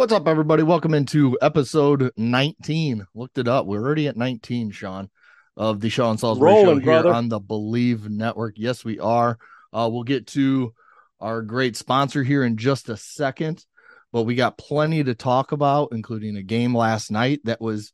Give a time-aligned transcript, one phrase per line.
[0.00, 0.62] What's up, everybody?
[0.62, 3.06] Welcome into episode 19.
[3.14, 3.66] Looked it up.
[3.66, 5.10] We're already at 19, Sean,
[5.58, 7.12] of the Sean Salisbury Rolling, show here brother.
[7.12, 8.54] on the Bleav Network.
[8.56, 9.36] Yes, we are.
[9.74, 10.72] Uh, we'll get to
[11.20, 13.66] our great sponsor here in just a second,
[14.10, 17.92] but we got plenty to talk about, including a game last night that was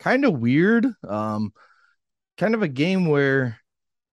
[0.00, 0.88] kind of weird.
[1.06, 1.52] Um,
[2.36, 3.60] kind of a game where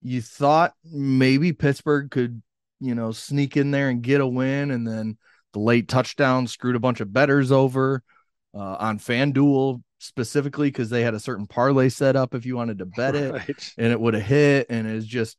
[0.04, 2.44] you thought maybe Pittsburgh could,
[2.80, 5.18] you know, sneak in there and get a win, and then
[5.54, 8.04] the late touchdown screwed a bunch of betters over
[8.54, 12.80] uh, on FanDuel specifically because they had a certain parlay set up if you wanted
[12.80, 13.34] to bet it
[13.78, 15.38] and it would have hit and it's just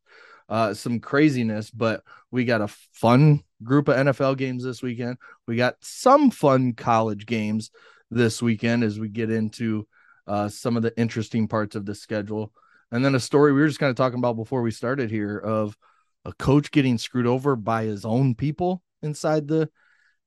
[0.49, 1.71] uh, some craziness.
[1.71, 5.17] But we got a fun group of NFL games this weekend.
[5.47, 7.71] We got some fun college games
[8.11, 9.87] this weekend as we get into
[10.27, 12.53] uh, some of the interesting parts of the schedule.
[12.91, 15.39] And then a story we were just kind of talking about before we started here
[15.39, 15.77] of
[16.25, 19.69] a coach getting screwed over by his own people inside the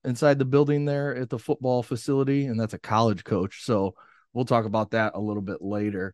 [0.05, 3.93] inside the building there at the football facility and that's a college coach so
[4.33, 6.13] we'll talk about that a little bit later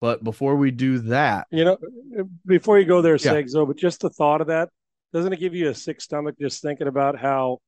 [0.00, 1.78] but before we do that You know,
[2.18, 3.42] uh, before you go there, Yeah.
[3.52, 4.70] Though, but just the thought of that,
[5.12, 7.58] doesn't it give you a sick stomach just thinking about how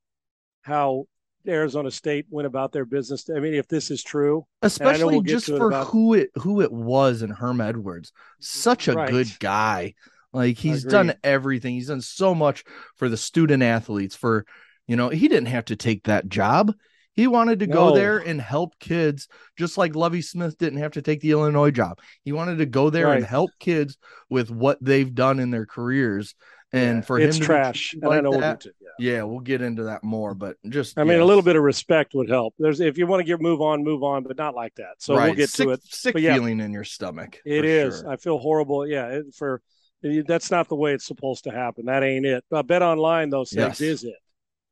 [0.62, 1.04] how
[1.46, 3.28] Arizona State went about their business?
[3.28, 6.30] I mean, if this is true, especially we'll just to it for about- who it
[6.36, 9.10] who it was and Herm Edwards such a Right.
[9.10, 9.94] good guy
[10.32, 12.64] like he's done everything he's done so much
[12.96, 14.46] for the student athletes for
[14.92, 16.70] you know he didn't have to take that job
[17.14, 19.26] he wanted to go there and help kids
[19.58, 22.90] just like Lovie Smith didn't have to take the Illinois job he wanted to go
[22.90, 23.96] there and help kids
[24.28, 26.34] with what they've done in their careers
[26.74, 27.94] and Yeah, for him it's be trash.
[27.94, 28.88] And I like that, yeah.
[28.98, 32.12] yeah we'll get into that more but just I mean, a little bit of respect
[32.14, 32.54] would help.
[32.58, 34.96] There's if you want to get move on, move on, but not like that.
[34.98, 35.80] So we'll get sick, to it.
[35.84, 38.00] sick yeah, feeling in your stomach It is.
[38.00, 38.10] sure.
[38.10, 38.86] I feel horrible.
[38.86, 39.62] Yeah, it, for
[40.04, 41.86] eh, that's not the way it's supposed to happen.
[41.86, 42.44] That ain't it.
[42.50, 43.80] But Bet Online though, Segs Yes.
[43.80, 44.16] is it.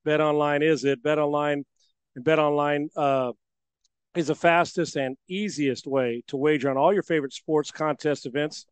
[0.04, 1.02] Bet Online is it.
[1.02, 1.64] Bet Online
[2.14, 3.32] and Bet Online uh,
[4.14, 8.66] is the fastest and easiest way to wager on all your favorite sports contest events,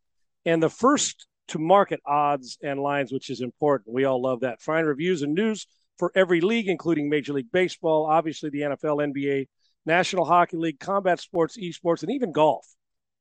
[0.44, 3.94] and the first to market odds and lines, which is important.
[3.94, 4.60] We all love that.
[4.60, 5.66] Find reviews and news
[5.98, 9.46] for every league, including Major League Baseball, obviously the NFL, NBA,
[9.86, 12.66] National Hockey League, combat sports, esports, and even golf.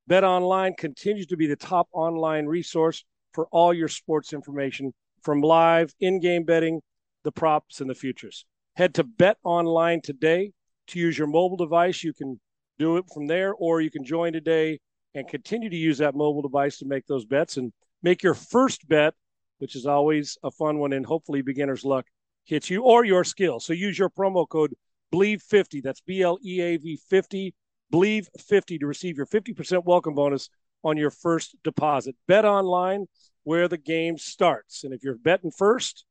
[0.07, 5.41] Bet Online continues to be the top online resource for all your sports information from
[5.41, 6.81] live in-game betting,
[7.27, 8.45] the props, and the futures.
[8.77, 10.53] Head to Bet Online today
[10.87, 12.01] to use your mobile device.
[12.01, 12.39] You can
[12.79, 14.79] do it from there, or you can join today
[15.13, 18.87] and continue to use that mobile device to make those bets and make your first
[18.87, 19.13] bet,
[19.57, 22.05] which is always a fun one, and hopefully beginner's luck
[22.45, 23.59] hits you or your skill.
[23.59, 24.73] So use your promo code
[25.13, 25.83] BLEAV50.
[25.83, 27.53] That's B L E A V 50
[27.91, 30.49] Believe 50 to receive your 50% welcome bonus
[30.81, 32.15] on your first deposit.
[32.25, 33.07] Bet online
[33.43, 34.85] where the game starts.
[34.85, 36.05] And if you're betting first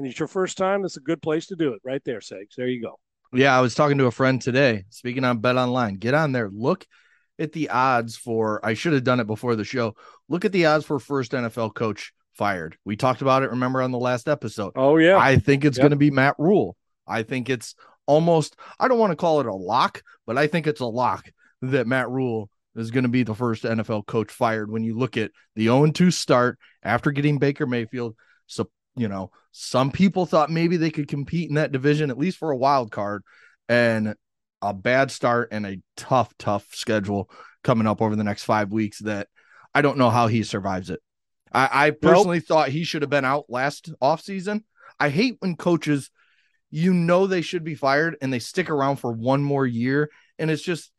[0.00, 2.54] and it's your first time, it's a good place to do it right there, Segs.
[2.56, 2.98] There you go.
[3.34, 4.86] Yeah, I was talking to a friend today.
[4.88, 6.48] Speaking on Bet Online, get on there.
[6.50, 6.86] Look
[7.38, 8.64] at the odds for.
[8.64, 9.94] I should have done it before the show.
[10.30, 12.78] Look at the odds for first NFL coach fired.
[12.86, 13.50] We talked about it.
[13.50, 14.72] Remember on the last episode.
[14.74, 15.18] Oh, yeah.
[15.18, 15.82] I think it's Yep.
[15.82, 16.76] going to be Matt Rhule.
[17.06, 17.74] I think it's
[18.06, 18.56] almost.
[18.78, 21.30] I don't want to call it a lock, but I think it's a lock
[21.60, 24.70] that Matt Rhule is going to be the first NFL coach fired.
[24.70, 29.30] When you look at the 0 2 start after getting Baker Mayfield, so you know
[29.52, 32.90] some people thought maybe they could compete in that division at least for a wild
[32.90, 33.22] card,
[33.68, 34.14] and
[34.62, 37.30] a bad start and a tough, tough schedule
[37.64, 38.98] coming up over the next five weeks.
[39.00, 39.28] That
[39.74, 41.00] I don't know how he survives it.
[41.52, 44.62] I, I personally thought he should have been out last offseason.
[44.98, 46.10] I hate when coaches,
[46.70, 50.10] you know, they should be fired and they stick around for one more year.
[50.38, 50.92] And it's just,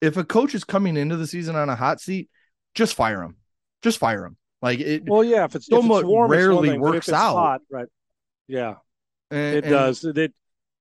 [0.00, 2.28] if a coach is coming into the season on a hot seat,
[2.74, 3.36] just fire him.
[3.82, 4.36] Just fire him.
[4.62, 5.44] Like it, Well, yeah.
[5.44, 7.34] If it's, if somewhat it's warm, it's rarely thing, works out.
[7.34, 7.88] Hot, right.
[8.46, 8.74] Yeah.
[9.30, 10.32] and- it and- does that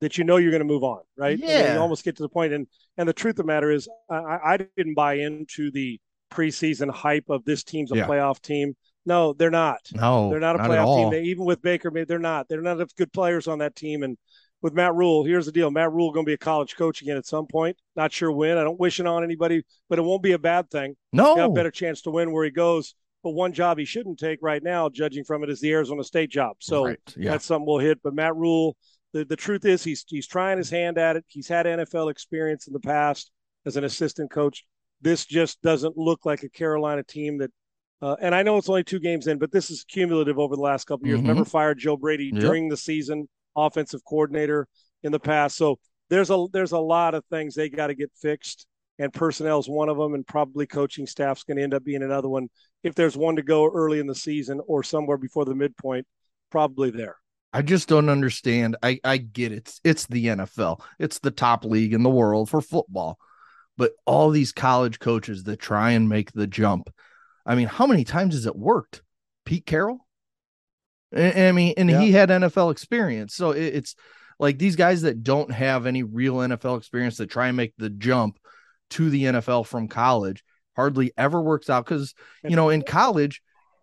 [0.01, 1.73] that you know you're going to move on right Yeah.
[1.73, 2.67] you almost get to the point and
[2.97, 6.00] and the truth of the matter is i I- didn't buy into the
[6.31, 8.07] preseason hype of this team's a Yeah.
[8.07, 8.75] playoff team
[9.06, 12.17] no they're not No, they're not a at playoff team they, even with baker they're
[12.17, 14.17] not they're not enough good players on that team and
[14.61, 17.17] with matt rhule here's the deal matt rhule going to be a college coach again
[17.17, 20.23] at some point not sure when i don't wish it on anybody but it won't
[20.23, 23.31] be a bad thing no, got a better chance to win where he goes but
[23.31, 26.55] one job he shouldn't take right now judging from it is the arizona state job
[26.59, 27.99] so Right, yeah, that's something we'll hit.
[28.03, 28.75] But Matt Rhule,
[29.13, 31.25] the, the truth is he's he's trying his hand at it.
[31.27, 33.31] He's had NFL experience in the past
[33.66, 34.66] as an assistant coach.
[35.01, 37.51] This just doesn't look like a Carolina team that.
[38.01, 40.61] Uh, and I know it's only two games in, but this is cumulative over the
[40.61, 41.19] last couple of years.
[41.19, 41.23] Mhm.
[41.27, 42.41] Remember, fired Joe Brady Yep.
[42.41, 43.27] during the season,
[43.57, 44.67] offensive coordinator
[45.03, 45.57] in the past.
[45.57, 45.79] So
[46.09, 48.67] there's a there's a lot of things they got to get fixed,
[48.99, 52.03] and personnel is one of them, and probably coaching staff's going to end up being
[52.03, 52.49] another one.
[52.84, 56.05] If there's one to go early in the season or somewhere before the midpoint,
[56.51, 57.16] probably there.
[57.51, 58.75] I just don't understand.
[58.84, 59.59] I I get it.
[59.59, 60.81] It's, it's the NFL.
[60.99, 63.17] It's the top league in the world for football.
[63.78, 66.93] But all these college coaches that try and make the jump.
[67.45, 69.02] I mean, how many times has it worked?
[69.45, 70.05] Pete Carroll?
[71.16, 72.02] I mean, and yeah.
[72.02, 73.34] he had NFL experience.
[73.34, 73.95] So it's
[74.37, 77.90] like these guys that don't have any real NFL experience that try and make the
[77.90, 78.37] jump
[78.91, 80.44] to the NFL from college
[80.76, 82.14] hardly ever works out because,
[82.44, 83.41] you know, in college,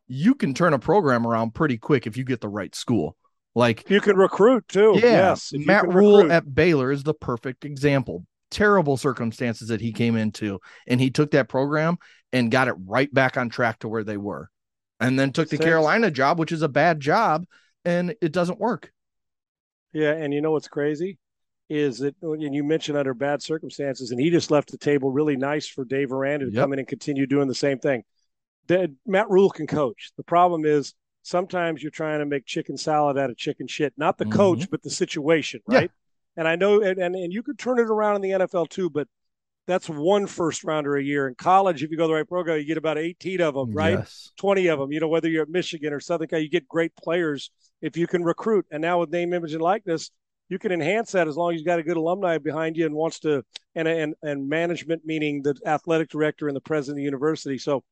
[0.08, 3.16] you can turn a program around pretty quick if you get the right school.
[3.54, 4.92] Like you can recruit too.
[4.96, 6.32] Yeah, yes, Matt Rhule recruit.
[6.32, 8.26] at Baylor is the perfect example.
[8.50, 11.96] Terrible circumstances that he came into, and he took that program
[12.32, 14.50] and got it right back on track to where they were,
[15.00, 15.64] and then took the Six.
[15.64, 17.46] Carolina job, which is a bad job,
[17.84, 18.92] and it doesn't work.
[19.92, 21.18] Yeah, and you know what's crazy
[21.68, 25.36] is that, and you mentioned under bad circumstances, and he just left the table really
[25.36, 26.62] nice for Dave Aranda to yep.
[26.62, 28.04] come in and continue doing the same thing.
[28.68, 30.12] The, Matt Rhule can coach.
[30.16, 34.18] The problem is sometimes you're trying to make chicken salad out of chicken shit, not
[34.18, 34.36] the mm-hmm.
[34.36, 35.90] coach, but the situation, right?
[36.36, 36.38] Yeah.
[36.38, 38.90] And I know, and, and, and you could turn it around in the NFL too,
[38.90, 39.08] but
[39.66, 41.26] that's one first rounder a year.
[41.26, 43.98] In college, if you go the right program, you get about 18 of them, right?
[43.98, 44.30] Yes.
[44.36, 44.92] 20 of them.
[44.92, 47.50] You know, whether you're at Michigan or Southern Cal, you get great players
[47.82, 48.66] if you can recruit.
[48.70, 50.10] And now with name, image, and likeness,
[50.48, 52.94] you can enhance that as long as you've got a good alumni behind you and
[52.94, 53.42] wants to,
[53.74, 57.58] and and and management, meaning the athletic director and the president of the university.
[57.58, 57.82] So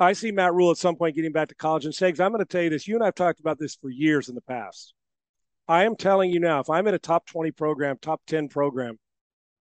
[0.00, 1.84] I see Matt Rhule at some point getting back to college.
[1.84, 2.86] And Segs, I'm going to tell you this.
[2.86, 4.94] You and I've talked about this for years in the past.
[5.66, 8.98] I am telling you now, if I'm in a top 20 program, top 10 program,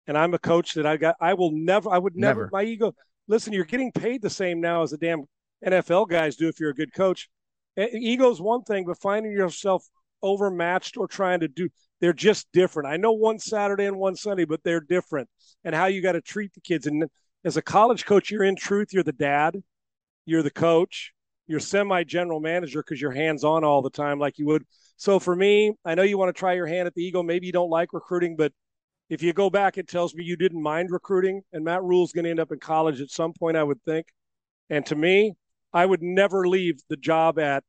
[0.08, 2.50] and I'm a coach that I got, I will never, I would never, never.
[2.52, 2.96] my ego.
[3.28, 5.26] Listen, you're getting paid the same now as the damn
[5.66, 7.30] NFL guys do if you're a good coach.
[7.78, 9.86] Ego's one thing, but finding yourself
[10.24, 11.70] overmatched or trying to do,
[12.02, 12.90] they're just different.
[12.90, 15.30] I know one Saturday and one Sunday, but they're different.
[15.64, 16.88] And how you got to treat the kids.
[16.88, 17.06] And
[17.46, 19.56] as a college coach, you're in truth, you're the dad
[20.26, 21.14] you're the coach,
[21.48, 24.64] you're semi general manager because you're hands on all the time, like you would.
[24.98, 27.24] So for me, I know you want to try your hand at the Eagle.
[27.24, 28.54] Maybe you don't like recruiting, but
[29.10, 31.42] if you go back, it tells me you didn't mind recruiting.
[31.52, 34.08] And Matt Rhule's going to end up in college at some point, I would think.
[34.70, 35.34] And to me,
[35.74, 37.64] I would never leave the job at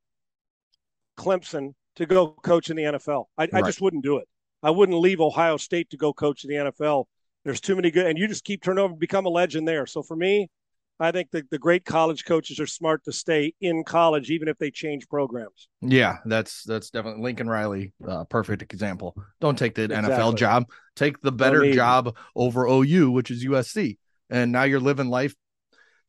[1.19, 3.27] Clemson to go coach in the NFL.
[3.37, 3.55] I, right.
[3.55, 4.29] I just wouldn't do it.
[4.63, 7.07] I wouldn't leave Ohio State to go coach in the NFL.
[7.45, 9.87] There's too many good, and you just keep turning over and become a legend there.
[9.87, 10.49] So for me,
[11.01, 14.59] I think the, the great college coaches are smart to stay in college, even if
[14.59, 15.69] they change programs.
[15.81, 19.17] Yeah, that's that's definitely Lincoln Riley, uh, perfect example.
[19.41, 20.15] Don't take the exactly.
[20.15, 23.99] NFL job, take the better job over OU, which is USC,
[24.31, 25.35] and now you're living life,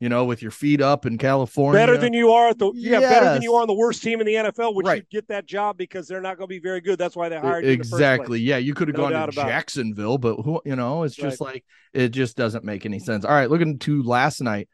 [0.03, 1.79] you know, with your feet up in California.
[1.79, 3.09] Better than you are at the yeah, yes.
[3.09, 4.97] better than you are on the worst team in the NFL, which right.
[4.97, 6.99] you get that job because they're not going to be very good.
[6.99, 7.71] That's why they hired you.
[7.71, 8.41] exactly.
[8.41, 11.53] Yeah, you could have no gone to Jacksonville, but who you know, it's just right.
[11.53, 13.23] like it just doesn't make any sense.
[13.23, 14.67] All right, looking to last night.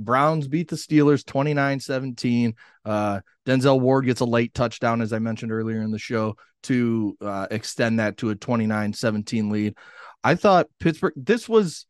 [0.00, 2.54] Browns beat the Steelers 29 17.
[2.84, 6.34] Uh, Denzel Ward gets a late touchdown, as I mentioned earlier in the show,
[6.64, 9.76] to uh, extend that to a 29 17 lead.
[10.24, 11.86] I thought Pittsburgh, this was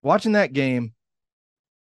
[0.00, 0.94] watching that game,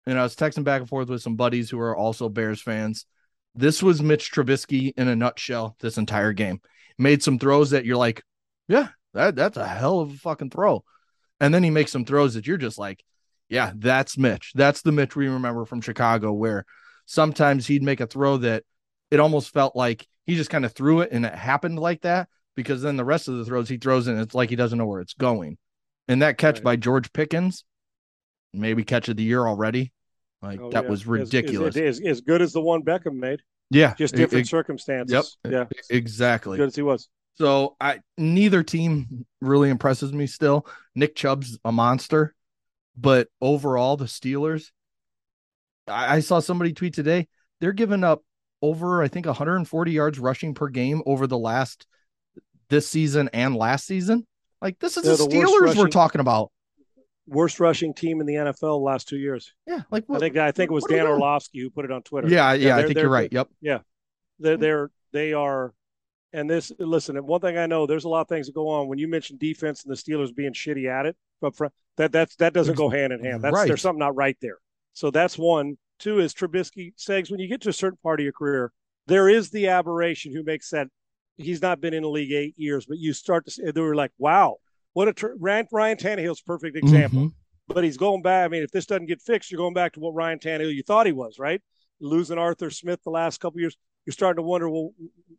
[0.07, 3.07] and I was texting back and forth with some buddies who are also Bears fans.
[3.55, 6.61] This was Mitch Trubisky in a nutshell this entire game.
[6.99, 8.23] Made some throws that you're like,
[8.69, 10.85] yeah, that, that's a hell of a fucking throw.
[11.41, 13.03] And then he makes some throws that you're just like,
[13.49, 14.53] yeah, that's Mitch.
[14.55, 16.65] That's the Mitch we remember from Chicago, where
[17.07, 18.65] sometimes he'd make a throw that
[19.11, 22.29] it almost felt like he just kind of threw it and it happened like that
[22.57, 24.87] because then the rest of the throws he throws in, it's like he doesn't know
[24.87, 25.59] where it's going.
[26.09, 26.65] And that catch right.
[26.65, 27.65] by George Pickens,
[28.53, 29.93] maybe catch of the year already.
[30.43, 30.91] Like oh, that yeah.
[30.91, 31.77] was ridiculous.
[31.77, 33.41] As, as, as, good as the one Beckham made.
[33.71, 33.95] Yeah.
[33.95, 35.37] Just different it, circumstances.
[35.45, 35.53] Yep.
[35.53, 35.79] Yeah.
[35.91, 36.55] Exactly.
[36.55, 37.09] As good as he was.
[37.35, 40.67] So I neither team really impresses me still.
[40.95, 42.35] Nick Chubb's a monster.
[42.97, 44.71] But overall, the Steelers,
[45.87, 47.29] I, I saw somebody tweet today,
[47.61, 48.23] they're giving up
[48.63, 51.87] over, I think, 140 yards rushing per game over the last
[52.69, 54.27] this season and last season.
[54.63, 56.51] Like this is they're the Steelers rushing, we're talking about.
[57.27, 59.53] Worst rushing team in the NFL last two years.
[59.67, 62.03] Yeah, like what, I think I think it was Dan Orlovsky who put it on
[62.03, 62.29] Twitter.
[62.29, 63.33] Yeah, yeah, yeah I think you're right.
[63.33, 63.49] Yep.
[63.61, 63.79] Yeah,
[64.39, 65.73] they're they're they are
[66.33, 68.89] and this listen one thing i know there's a lot of things that go on
[68.89, 72.37] when you mention defense and the steelers being shitty at it But front that that's
[72.37, 73.67] that doesn't go hand in hand that's right.
[73.67, 74.59] there's something not right there
[74.93, 78.25] so that's one two is trubisky says when you get to a certain part of
[78.25, 78.73] your career
[79.07, 80.89] there is the aberration who makes that
[81.37, 83.95] he's not been in the league eight years but you start to say they were
[83.95, 84.57] like wow
[84.97, 87.75] what a tr- ryan, ryan Tannehill's perfect example mm-hmm.
[87.75, 90.01] but he's going back i mean if this doesn't get fixed you're going back to
[90.01, 91.63] what ryan Tannehill you thought he was right
[92.01, 93.77] losing arthur smith the last couple years
[94.07, 94.93] you're starting to wonder, well,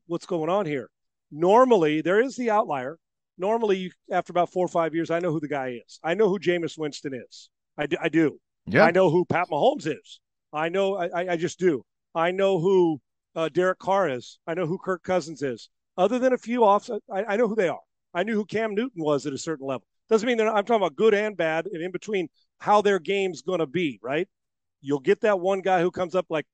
[0.05, 0.89] what's going on here?
[1.31, 2.99] Normally, there is the outlier.
[3.37, 5.99] Normally, you, after about four or five years, I know who the guy is.
[6.03, 7.49] I know who Jameis Winston is.
[7.77, 7.97] I do.
[8.01, 8.39] I, do.
[8.65, 8.83] Yeah.
[8.83, 10.19] I know who Pat Mahomes is.
[10.51, 10.97] I know.
[10.97, 11.83] I, I just do.
[12.13, 12.99] I know who
[13.35, 14.39] uh, Derek Carr is.
[14.45, 15.69] I know who Kirk Cousins is.
[15.97, 17.79] other than a few offs, I, I know who they are.
[18.13, 19.85] I knew who Cam Newton was at a certain level.
[20.09, 23.41] Doesn't mean that I'm talking about good and bad, and in between how their game's
[23.41, 23.99] going to be.
[24.01, 24.27] Right?
[24.81, 26.45] You'll get that one guy who comes up like,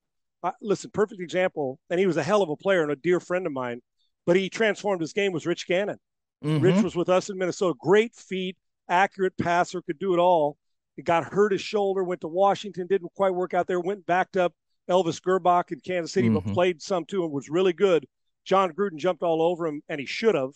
[0.44, 3.20] uh, listen, perfect example, and he was a hell of a player and a dear
[3.20, 3.82] friend of mine,
[4.26, 5.32] but he transformed his game.
[5.32, 6.00] Was Rich Gannon?
[6.44, 6.64] Mm-hmm.
[6.64, 7.76] Rich was with us in Minnesota.
[7.80, 8.58] Great feet,
[8.90, 10.58] accurate passer, could do it all.
[10.96, 14.38] He got hurt his shoulder, went to Washington, didn't quite work out there, went backed
[14.38, 14.54] up
[14.90, 16.46] Elvis Grbac in Kansas City, mm-hmm.
[16.46, 18.06] but played some too and was really good.
[18.46, 20.52] Jon Gruden jumped all over him, and he should have.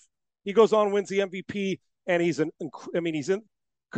[0.47, 1.77] He goes on, wins the MVP,
[2.07, 2.51] and he's an,
[2.95, 3.41] I mean, he's an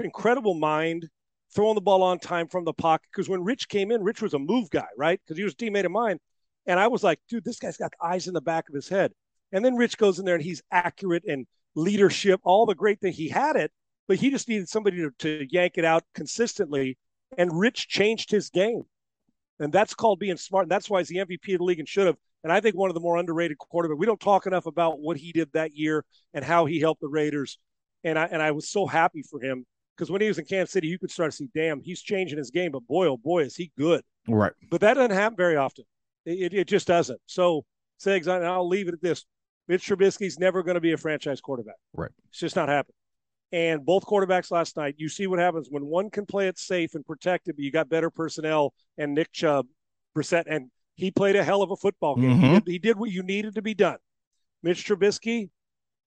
[0.03, 1.07] incredible mind,
[1.53, 3.07] throwing the ball on time from the pocket.
[3.13, 5.21] Because when Rich came in, Rich was a move guy, right?
[5.23, 6.17] Because he was a teammate of mine.
[6.65, 9.11] And I was like, dude, this guy's got eyes in the back of his head.
[9.51, 13.15] And then Rich goes in there and he's accurate and leadership, all the great things.
[13.15, 13.71] He had it,
[14.07, 16.97] but he just needed somebody to, to yank it out consistently.
[17.37, 18.85] And Rich changed his game.
[19.59, 20.63] And that's called being smart.
[20.63, 22.17] And that's why he's the MVP of the league and should have.
[22.43, 23.97] And I think one of the more underrated quarterbacks.
[23.97, 27.07] We don't talk enough about what he did that year and how he helped the
[27.07, 27.59] Raiders.
[28.03, 29.65] And I and I was so happy for him
[29.95, 32.37] because when he was in Kansas City, you could start to see, damn, he's changing
[32.37, 32.71] his game.
[32.71, 34.01] But boy, oh boy, is he good.
[34.27, 34.53] Right.
[34.69, 35.83] But that doesn't happen very often.
[36.25, 37.19] It, it, it just doesn't.
[37.25, 37.65] So,
[38.01, 39.25] Segs, and I'll leave it at this.
[39.67, 41.75] Mitch Trubisky's never going to be a franchise quarterback.
[41.93, 42.11] Right.
[42.29, 42.95] It's just not happening.
[43.51, 46.95] And both quarterbacks last night, you see what happens when one can play it safe
[46.95, 49.67] and protected, but you got better personnel and Nick Chubb,
[50.15, 50.69] Brissett, and
[50.99, 52.37] he played a hell of a football game.
[52.37, 52.43] Mm-hmm.
[52.43, 53.97] He, did, he, did, what you needed to be done.
[54.61, 55.49] Mitch Trubisky,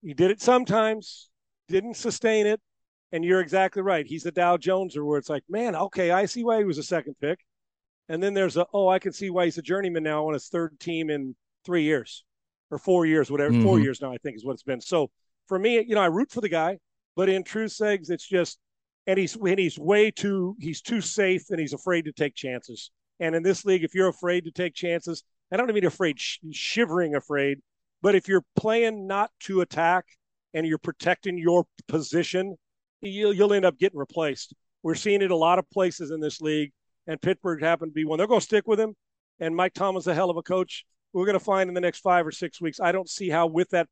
[0.03, 1.31] he did it sometimes,
[1.69, 2.61] didn't sustain it.
[3.13, 4.07] And you're exactly right.
[4.07, 6.83] He's the Dow Joneser where it's like, man, okay, I see why he was a
[6.83, 7.41] second pick.
[8.09, 10.49] And then there's a, oh, I can see why he's a journeyman now on his
[10.49, 11.35] third team in
[11.65, 12.25] three years
[12.71, 13.53] or four years, whatever.
[13.53, 13.65] Mm-hmm.
[13.65, 14.81] Four years now, I think, is what it's been.
[14.81, 15.11] So
[15.47, 16.79] for me, you know, I root for the guy,
[17.17, 18.59] but in true segs, it's just,
[19.07, 22.91] and he's and he's way too he's too safe and he's afraid to take chances.
[23.21, 26.39] And in this league, if you're afraid to take chances, I don't mean afraid, sh-
[26.53, 27.59] shivering afraid,
[28.01, 30.07] but if you're playing not to attack
[30.55, 32.57] and you're protecting your position,
[33.01, 34.55] you'll, you'll end up getting replaced.
[34.83, 36.73] We're seeing it a lot of places in this league,
[37.07, 38.19] and Pittsburgh happened to be one.
[38.19, 38.95] They're going to stick with him,
[39.41, 42.01] and Mike Tomlin's a hell of a coach we're going to find in the next
[42.01, 42.81] five or six weeks.
[42.81, 43.89] I don't see how with that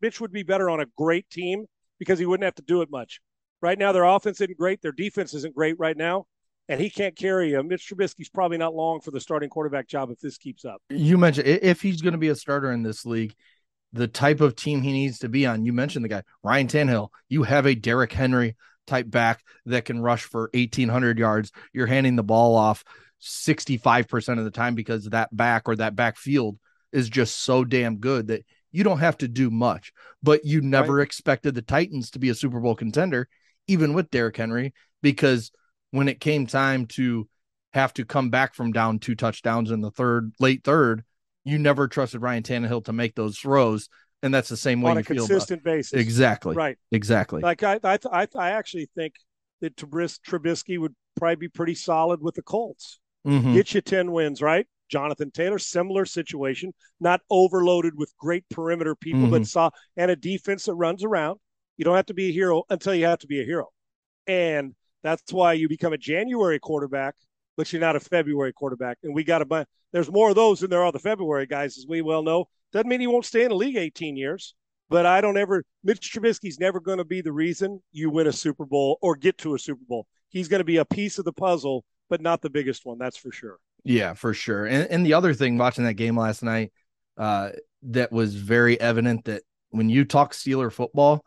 [0.00, 1.66] Mitch would be better on a great team
[1.98, 3.20] because he wouldn't have to do it much.
[3.62, 4.82] Right now, their offense isn't great.
[4.82, 6.26] Their defense isn't great right now,
[6.68, 7.68] and he can't carry him.
[7.68, 10.80] Mitch Trubisky's probably not long for the starting quarterback job if this keeps up.
[10.90, 13.34] You mentioned if he's going to be a starter in this league,
[13.92, 15.64] the type of team he needs to be on.
[15.64, 17.08] You mentioned the guy Ryan Tannehill.
[17.28, 18.56] You have a Derrick Henry
[18.86, 21.52] type back that can rush for 1800 yards.
[21.72, 22.84] You're handing the ball off
[23.22, 26.58] 65% of the time because that back or that backfield
[26.92, 29.92] is just so damn good that you don't have to do much.
[30.22, 31.06] But you never right.
[31.06, 33.28] expected the Titans to be a Super Bowl contender,
[33.68, 35.52] even with Derrick Henry, because
[35.94, 37.28] when it came time to
[37.72, 41.04] have to come back from down two touchdowns in the third, late third,
[41.44, 43.88] you never trusted Ryan Tannehill to make those throws.
[44.20, 45.72] And that's the same way on a consistent about.
[45.72, 46.00] basis.
[46.00, 46.56] Exactly.
[46.56, 46.76] Right.
[46.90, 47.42] Exactly.
[47.42, 49.14] Like I, I, I, I actually think
[49.60, 52.98] that Trubisky would probably be pretty solid with the Colts.
[53.24, 53.54] Mm-hmm.
[53.54, 54.66] Get you 10 wins, right?
[54.90, 59.30] Jonathan Taylor, similar situation, not overloaded with great perimeter people, mm-hmm.
[59.30, 61.38] but saw and a defense that runs around.
[61.76, 63.68] You don't have to be a hero until you have to be a hero.
[64.26, 64.74] And
[65.04, 67.14] that's why you become a January quarterback,
[67.56, 68.98] but you're not a February quarterback.
[69.04, 69.68] And we got a bunch.
[69.92, 72.46] There's more of those than there are the February guys, as we well know.
[72.72, 74.54] Doesn't mean he won't stay in the league 18 years,
[74.88, 75.62] but I don't ever.
[75.84, 79.38] Mitch Trubisky's never going to be the reason you win a Super Bowl or get
[79.38, 80.06] to a Super Bowl.
[80.30, 82.98] He's going to be a piece of the puzzle, but not the biggest one.
[82.98, 83.58] That's for sure.
[83.84, 84.64] Yeah, for sure.
[84.64, 86.72] And, and the other thing watching that game last night,
[87.18, 87.50] uh,
[87.82, 91.24] that was very evident that when you talk Steeler football,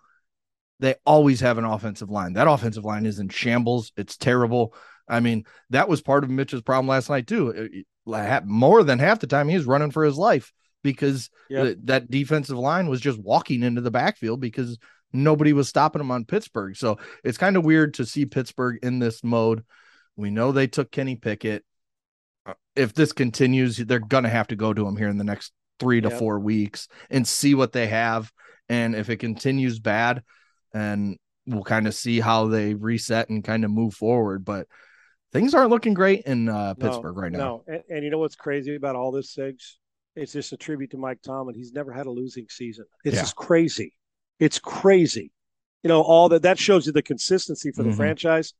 [0.80, 2.34] they always have an offensive line.
[2.34, 3.92] That offensive line is in shambles.
[3.98, 4.74] It's terrible.
[5.08, 7.84] I mean, that was part of Mitch's problem last night too.
[8.08, 10.52] Uh, more than half the time, he was running for his life
[10.84, 11.78] because yep.
[11.84, 14.78] that defensive line was just walking into the backfield because
[15.12, 16.76] nobody was stopping him on Pittsburgh.
[16.76, 19.64] So it's kind of weird to see Pittsburgh in this mode.
[20.16, 21.64] We know they took Kenny Pickett
[22.48, 25.52] uh, if this continues, they're gonna have to go to him here in the next
[25.80, 26.20] three to yep.
[26.20, 28.32] four weeks and see what they have.
[28.70, 30.24] And if it continues bad,
[30.74, 34.46] and we'll kind of see how they reset and kind of move forward.
[34.46, 34.68] But
[35.32, 37.38] things aren't looking great in uh, Pittsburgh no, right now.
[37.38, 39.76] No, and, and, you know what's crazy about all this, Sigs?
[40.16, 41.56] It's just a tribute to Mike Tomlin.
[41.56, 42.86] He's never had a losing season.
[43.04, 43.22] It's yeah.
[43.22, 43.94] just crazy.
[44.40, 45.32] It's crazy.
[45.84, 47.98] You know, all that that shows you the consistency for the mm-hmm.
[47.98, 48.54] franchise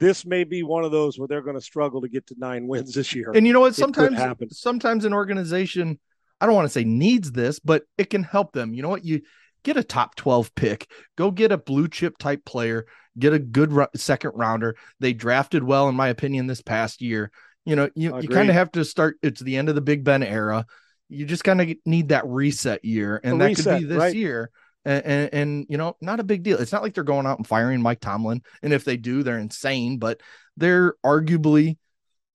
[0.00, 2.66] this may be one of those where they're going to struggle to get to nine
[2.66, 3.30] wins this year.
[3.34, 3.74] And you know what?
[3.74, 4.18] Sometimes,
[4.58, 6.00] sometimes an organization,
[6.40, 8.72] I don't want to say needs this, but it can help them.
[8.72, 9.04] You know what?
[9.04, 9.20] You
[9.62, 12.86] get a top 12 pick, go get a blue chip type player,
[13.18, 14.76] get a good second rounder.
[15.00, 17.30] They drafted well, in my opinion, this past year.
[17.64, 19.18] You know, you, you kind of have to start.
[19.22, 20.66] It's the end of the Big Ben era.
[21.08, 23.98] you just kind of need that reset year, and A that reset, could be this
[23.98, 24.14] right.
[24.14, 24.50] year.
[24.84, 26.58] And, and and you know, not a big deal.
[26.58, 29.38] It's not like they're going out and firing Mike Tomlin, and if they do, they're
[29.38, 29.98] insane.
[29.98, 30.22] But
[30.56, 31.76] they're arguably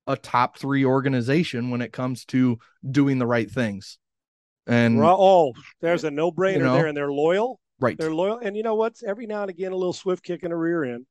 [0.07, 3.97] a top three organization when it comes to doing the right things.
[4.67, 6.73] And Oh, there's a no brainer You know.
[6.73, 7.59] there, and they're loyal.
[7.79, 8.95] right, They're loyal, and you know what?
[9.05, 11.05] Every now and again, a little swift kick in the rear end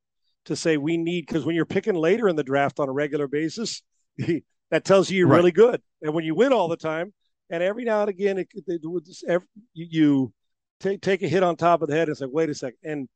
[0.45, 3.27] to say we need because when you're picking later in the draft on a regular
[3.27, 3.81] basis,
[4.17, 5.37] that tells you you're Right.
[5.37, 5.81] really good.
[6.01, 7.13] And when you win all the time,
[7.49, 10.33] and every now and again, it, it, it, every, you, you
[10.79, 12.77] take take a hit on top of the head and say, "Wait a second.
[12.83, 13.07] And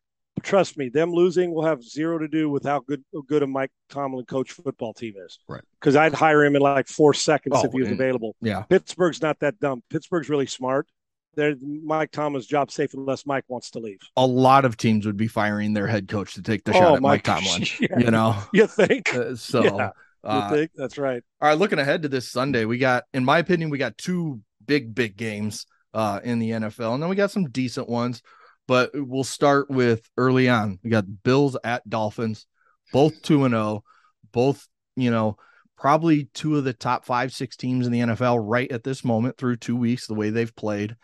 [0.41, 3.71] trust me, them losing will have zero to do with how good good a Mike
[3.89, 5.39] Tomlin coach football team is.
[5.47, 5.61] Right.
[5.79, 8.35] Because I'd hire him in like four seconds Oh, if he was and- available.
[8.41, 9.83] yeah, Pittsburgh's not that dumb.
[9.89, 10.87] Pittsburgh's really smart.
[11.35, 13.99] They're Mike Tomlin's job safe unless Mike wants to leave.
[14.17, 16.95] a lot of teams would be firing their head coach to take the Oh, shot
[16.95, 17.67] at Mike Mike- Tomlin.
[17.79, 17.99] Yeah.
[17.99, 19.13] You know, You think?
[19.13, 19.63] Uh, so.
[19.63, 19.91] Yeah.
[20.21, 20.71] You Uh, think?
[20.75, 21.23] That's right.
[21.39, 24.41] All right, looking ahead to this Sunday, we got, in my opinion, we got two
[24.65, 28.21] big, big games uh, in the NFL, and then we got some decent ones.
[28.69, 30.77] But we'll start with early on.
[30.83, 32.45] We got Bills at Dolphins,
[32.93, 33.83] both two and zero,
[34.31, 35.37] both you know
[35.75, 39.37] probably two of the top five, six teams in the NFL right at this moment
[39.37, 40.05] through two weeks.
[40.05, 40.95] The way they've played,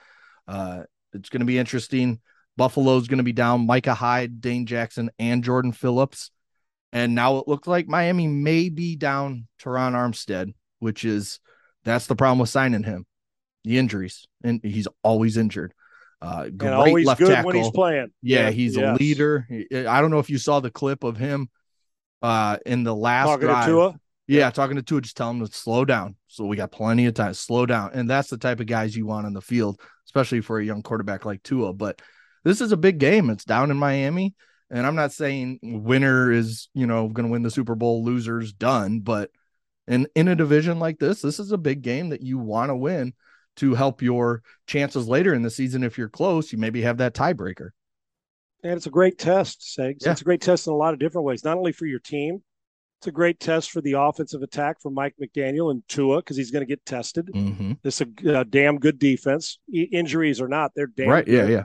[0.47, 2.19] uh, it's going to be interesting.
[2.55, 6.29] Buffalo's going to be down Micah Hyde, Dane Jackson, and Jordan Phillips.
[6.93, 11.39] And now it looks like Miami may be down Terron Armstead, which is
[11.83, 13.07] that's the problem with signing him.
[13.63, 15.73] The injuries, and he's always injured.
[16.21, 17.47] Uh, great And always left good tackle.
[17.47, 18.07] when he's playing.
[18.21, 19.47] yeah, he's a leader.
[19.71, 21.49] I don't know if you saw the clip of him
[22.21, 23.65] uh, in the last Talking drive.
[23.65, 23.99] to Tua.
[24.27, 26.15] Yeah, talking to Tua, just tell him to slow down.
[26.27, 27.33] So we got plenty of time.
[27.35, 27.91] Slow down.
[27.93, 30.81] And that's the type of guys you want on the field, especially for a young
[30.81, 31.73] quarterback like Tua.
[31.73, 32.01] But
[32.43, 33.29] this is a big game.
[33.29, 34.33] It's down in Miami.
[34.71, 38.51] And I'm not saying winner is, you know, going to win the Super Bowl, losers
[38.51, 39.01] done.
[39.01, 39.29] But
[39.87, 42.75] in, in a division like this, this is a big game that you want to
[42.75, 43.13] win
[43.57, 45.83] to help your chances later in the season.
[45.83, 47.69] If you're close, you maybe have that tiebreaker.
[48.63, 49.97] And it's a great test, Segs.
[50.05, 50.11] Yeah.
[50.11, 52.41] It's a great test in a lot of different ways, not only for your team,
[52.99, 56.49] it's a great test for the offensive attack for Mike McDaniel and Tua because he's
[56.49, 57.27] going to get tested.
[57.33, 57.73] Mm-hmm.
[57.83, 59.59] This is a, a damn good defense.
[59.71, 61.27] Injuries or not, they're damn Right.
[61.27, 61.41] Yeah.
[61.41, 61.51] good.
[61.51, 61.63] Yeah.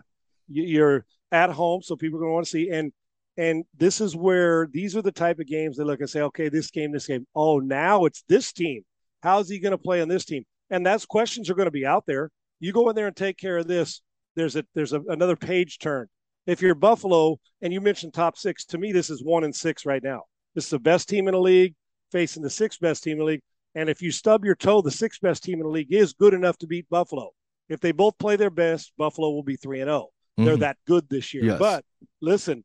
[0.48, 2.70] You- You're at home, so people are going to want to see.
[2.70, 2.92] And
[3.37, 6.48] and this is where these are the type of games they look and say, okay,
[6.50, 7.26] this game, this game.
[7.35, 8.83] Oh, now it's this team.
[9.22, 10.44] How's he going to play on this team?
[10.70, 12.30] And that's questions are going to be out there.
[12.61, 14.02] You go in there and take care of this.
[14.37, 16.06] There's a there's a, another page turn.
[16.46, 19.85] If you're Buffalo and you mentioned top six, to me this is one and six
[19.85, 20.22] right now.
[20.54, 21.74] This is the best team in the league
[22.12, 23.42] facing the sixth best team in the league.
[23.74, 26.35] And if you stub your toe, the sixth best team in the league is good
[26.35, 27.30] enough to beat Buffalo.
[27.68, 30.09] If they both play their best, Buffalo will be three and zero.
[30.37, 30.61] They're Mhm.
[30.61, 31.44] that good this year.
[31.44, 31.59] Yes.
[31.59, 31.85] But
[32.20, 32.64] listen,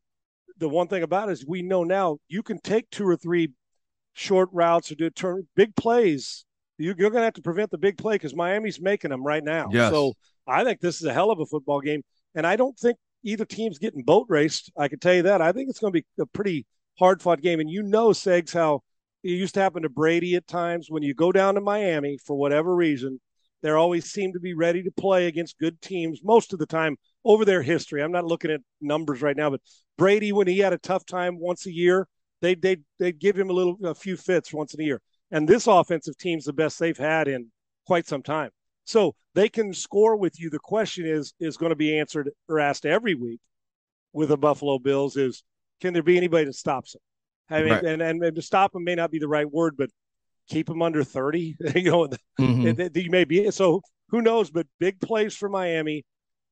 [0.56, 3.52] the one thing about it is we know now you can take two or three
[4.14, 6.45] short routes or do turn big plays.
[6.78, 9.42] You, you're going to have to prevent the big play because Miami's making them right
[9.42, 9.68] now.
[9.70, 9.90] Yes.
[9.90, 10.14] So
[10.46, 12.02] I think this is a hell of a football game,
[12.34, 14.70] and I don't think either team's getting boat raced.
[14.78, 15.42] I can tell you that.
[15.42, 16.66] I think it's going to be a pretty
[16.98, 18.82] hard fought game, and you know, Segs, how
[19.24, 22.36] it used to happen to Brady at times when you go down to Miami for
[22.36, 23.20] whatever reason.
[23.62, 26.96] They always seem to be ready to play against good teams most of the time
[27.24, 28.02] over their history.
[28.02, 29.60] I'm not looking at numbers right now, but
[29.98, 32.06] Brady, when he had a tough time once a year,
[32.42, 35.00] they they they'd give him a little a few fits once in a year.
[35.30, 37.50] And this offensive team's the best they've had in
[37.86, 38.50] quite some time.
[38.84, 40.50] So they can score with you.
[40.50, 43.40] The question is is going to be answered or asked every week
[44.12, 45.42] with the Buffalo Bills is
[45.80, 47.02] can there be anybody that stops them?
[47.50, 47.84] I mean, Right.
[47.84, 49.90] and, and and to stop them may not be the right word, but
[50.48, 51.56] keep them under 30.
[51.74, 52.08] you know,
[52.40, 52.76] Mhm.
[52.76, 56.04] that you may be so who knows but big plays for miami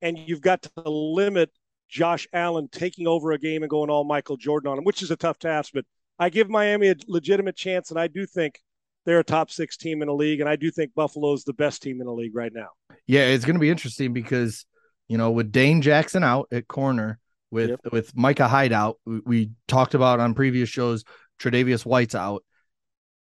[0.03, 1.51] and you've got to limit
[1.89, 5.13] josh allen taking over a game and going all michael jordan on him which is
[5.13, 5.85] a tough task but
[6.19, 8.61] i give miami a legitimate chance and i do think
[9.07, 11.83] they're a top six team in the league and i do think buffalo's the best
[11.83, 12.69] team in the league right now
[13.07, 14.65] Yeah, it's going to be interesting because
[15.09, 17.19] you know with Dane Jackson out at corner,
[17.51, 17.81] with Yep.
[17.93, 21.05] with Micah Hyde out, we, we talked about on previous shows.
[21.39, 22.43] Tre'Davious White's out.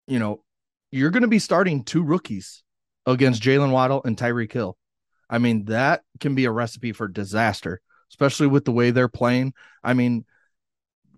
[0.07, 0.43] You know,
[0.91, 2.63] you're going to be starting two rookies
[3.07, 4.77] against Jaylen Waddle and Tyreek Hill.
[5.29, 7.81] I mean, that can be a recipe for disaster,
[8.11, 9.53] especially with the way they're playing.
[9.83, 10.25] I mean,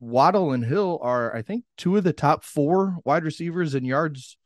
[0.00, 4.36] Waddle and Hill are, I think, two of the top four wide receivers in yards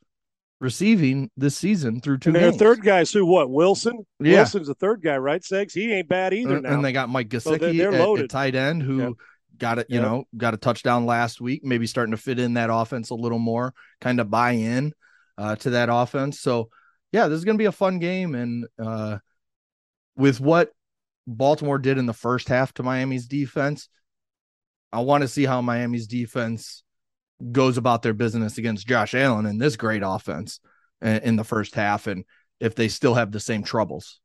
[0.59, 2.57] receiving this season through two and their games.
[2.57, 4.35] third guy's who what wilson Yeah.
[4.35, 7.09] wilson's the third guy right segs he ain't bad either and, now and they got
[7.09, 9.13] Mike So they're- Gesicki they're at- at, tight end who Yep.
[9.57, 10.03] got it, you Yep.
[10.03, 13.39] know, got a touchdown last week, maybe starting to fit in that offense a little
[13.39, 14.93] more, kind of buy in
[15.37, 16.39] uh, to that offense.
[16.39, 16.69] So,
[17.11, 18.35] yeah, this is going to be a fun game.
[18.35, 19.17] And uh,
[20.15, 20.71] with what
[21.25, 23.89] Baltimore did in the first half to Miami's defense,
[24.93, 26.83] I want to see how Miami's defense
[27.51, 30.59] goes about their business against Josh Allen and this great offense
[31.01, 32.07] in, the first half.
[32.07, 32.25] And
[32.59, 34.19] if they still have the same troubles.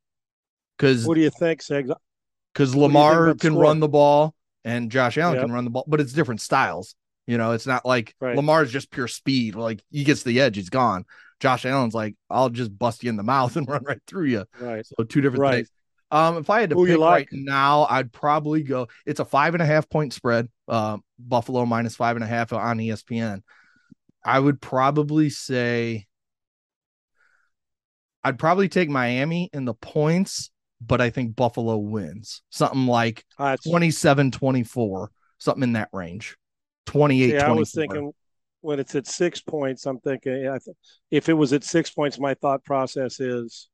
[0.77, 1.91] Because what do you think, Segs?
[2.53, 3.63] Because Lamar can score?
[3.63, 5.45] run the ball and Josh Allen yep.
[5.45, 6.95] can run the ball, but it's different styles.
[7.25, 8.35] You know, it's not like right.
[8.35, 9.55] Lamar's just pure speed.
[9.55, 11.05] Like he gets the edge, he's gone.
[11.39, 14.45] Josh Allen's like, I'll just bust you in the mouth and run right through you.
[14.59, 14.85] Right.
[14.85, 15.55] So two different right.
[15.55, 15.71] things.
[16.09, 17.29] Um, if I had to Who pick like?
[17.31, 18.87] right now, I'd probably go.
[19.05, 20.47] It's a five and a half point spread.
[20.67, 23.41] Uh, Buffalo minus five and a half on ESPN.
[24.23, 26.07] I would probably say
[28.23, 32.41] I'd probably take Miami in the points, but I think Buffalo wins.
[32.49, 36.35] Something like uh, 27 24, something in that range.
[36.87, 38.11] 28 yeah, I was thinking
[38.61, 40.57] when it's at six points, I'm thinking
[41.09, 43.69] if it was at six points, my thought process is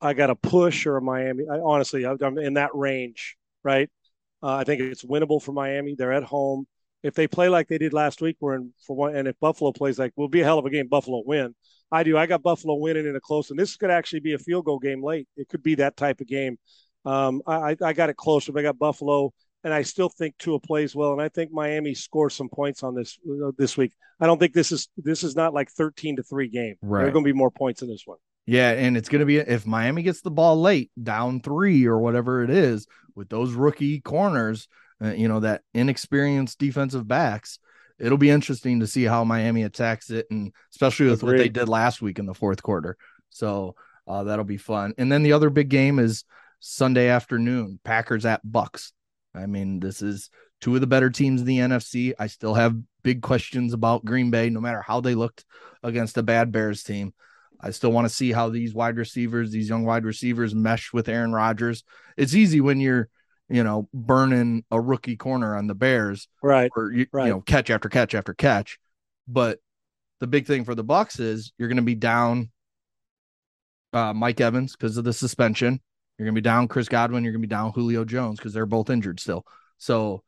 [0.00, 1.44] I got a push or a Miami.
[1.50, 3.90] I, honestly, I'm in that range, right?
[4.42, 5.94] Uh, I think it's winnable for Miami.
[5.96, 6.66] They're at home.
[7.02, 9.16] If they play like they did last week, we're in for one.
[9.16, 10.88] And if Buffalo plays like, we'll be a hell of a game.
[10.88, 11.54] Buffalo win.
[11.90, 12.18] I do.
[12.18, 14.78] I got Buffalo winning in a close, and this could actually be a field goal
[14.78, 15.26] game late.
[15.36, 16.58] It could be that type of game.
[17.04, 19.32] Um, I, I got it closer, but I got Buffalo,
[19.64, 22.94] and I still think Tua plays well, and I think Miami scores some points on
[22.94, 23.92] this uh, this week.
[24.20, 26.76] I don't think this is this is not like thirteen to three game.
[26.82, 27.00] Right.
[27.00, 28.18] There are going to be more points in this one.
[28.48, 31.98] Yeah, and it's going to be if Miami gets the ball late, down three or
[31.98, 34.68] whatever it is, with those rookie corners,
[35.04, 37.58] uh, you know, that inexperienced defensive backs,
[37.98, 41.32] it'll be interesting to see how Miami attacks it, and especially with Agreed.
[41.32, 42.96] what they did last week in the fourth quarter.
[43.28, 43.74] So
[44.06, 44.94] uh, that'll be fun.
[44.96, 46.24] And then the other big game is
[46.58, 48.92] Sunday afternoon, Packers at Bucs.
[49.34, 50.30] I mean, this is
[50.62, 52.14] two of the better teams in the NFC.
[52.18, 55.44] I still have big questions about Green Bay, no matter how they looked
[55.82, 57.12] against a bad Bears team.
[57.60, 61.08] I still want to see how these wide receivers, these young wide receivers, mesh with
[61.08, 61.82] Aaron Rodgers.
[62.16, 63.08] It's easy when you're,
[63.48, 66.70] you know, burning a rookie corner on the Bears, right?
[66.76, 67.26] Or you, right.
[67.26, 68.78] you know, catch after catch after catch.
[69.26, 69.58] But
[70.20, 72.50] the big thing for the Bucs is you're going to be down
[73.92, 75.80] uh, Mike Evans because of the suspension.
[76.18, 77.24] You're going to be down Chris Godwin.
[77.24, 79.44] You're going to be down Julio Jones because they're both injured still.
[79.78, 80.22] So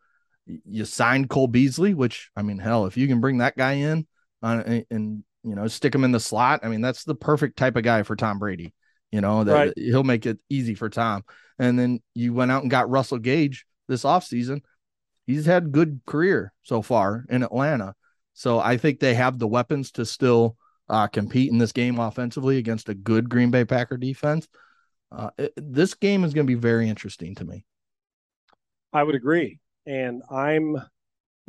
[0.46, 4.06] you signed Cole Beasley, which I mean, hell, if you can bring that guy in
[4.42, 6.60] uh, and you know, stick him in the slot.
[6.62, 8.74] I mean, that's the perfect type of guy for Tom Brady.
[9.10, 9.72] You know, that right.
[9.76, 11.24] he'll make it easy for Tom.
[11.58, 14.62] And then you went out and got Russell Gage this offseason.
[15.26, 17.94] He's had good career so far in Atlanta.
[18.34, 20.56] So I think they have the weapons to still
[20.88, 24.48] uh, compete in this game offensively against a good Green Bay Packer defense.
[25.12, 27.64] Uh, it, this game is going to be very interesting to me.
[28.92, 29.58] I would agree.
[29.86, 30.76] And I'm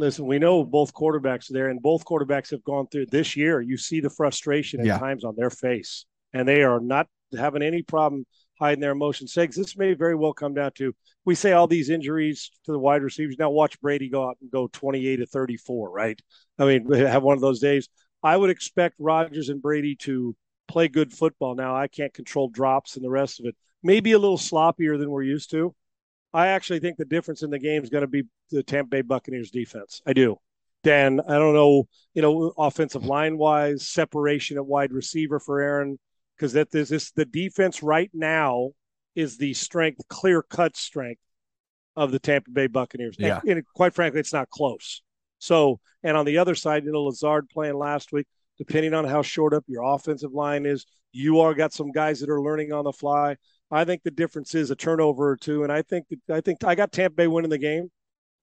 [0.02, 3.62] listen, we know both quarterbacks there, and both quarterbacks have gone through this year.
[3.62, 4.98] You see the frustration at yeah.
[4.98, 8.26] times on their face, and they are not having any problem
[8.60, 9.34] hiding their emotions.
[9.34, 12.80] Segs, this may very well come down to we say all these injuries to the
[12.80, 13.36] wide receivers.
[13.38, 16.20] Now watch Brady go out and go 28 to 34, right?
[16.60, 17.88] I mean, have one of those days.
[18.24, 20.36] I would expect Rodgers and Brady to
[20.68, 21.56] play good football.
[21.56, 23.56] Now I can't control drops and the rest of it.
[23.84, 25.76] Maybe a little sloppier than we're used to,
[26.34, 29.02] I actually think the difference in the game is going to be the Tampa Bay
[29.02, 30.02] Buccaneers defense.
[30.06, 30.38] I do.
[30.84, 36.00] Dan, I don't know, you know, offensive line wise, separation at wide receiver for Aaron,
[36.36, 38.72] because that this, this the defense right now
[39.16, 41.22] is the strength, clear cut strength
[41.96, 43.16] of the Tampa Bay Buccaneers.
[43.20, 43.42] Yeah.
[43.42, 45.04] And, and, quite frankly, it's not close.
[45.40, 49.22] So, and on the other side, you know, Lazard playing last week, depending on how
[49.22, 52.86] short up your offensive line is, you are got some guys that are learning on
[52.86, 53.36] the fly.
[53.72, 55.64] I think the difference is a turnover or two.
[55.64, 57.90] And I think I think I got Tampa Bay winning the game.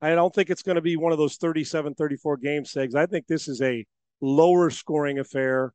[0.01, 2.95] I don't think it's going to be one of those 37 34 game segs.
[2.95, 3.85] I think this is a
[4.21, 5.73] lower scoring affair,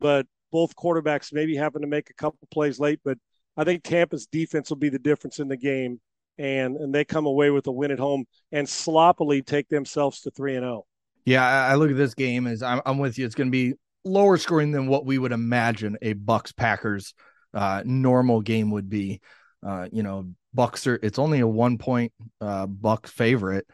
[0.00, 3.00] but both quarterbacks maybe happen to make a couple plays late.
[3.04, 3.18] But
[3.56, 6.00] I think Tampa's defense will be the difference in the game.
[6.38, 10.30] And, and they come away with a win at home and sloppily take themselves to
[10.30, 10.84] 3 and 0.
[11.24, 13.24] Yeah, I look at this game as I'm, I'm with you.
[13.24, 17.14] It's going to be lower scoring than what we would imagine a Bucs Packers
[17.56, 19.20] uh, normal game would be.
[19.66, 23.66] Uh, you know, Bucs are it's only a one point uh, Buc favorite.